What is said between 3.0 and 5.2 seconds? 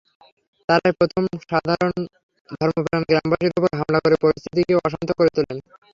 গ্রামবাসীর ওপর হামলা করে পরিস্থিতিকে অশান্ত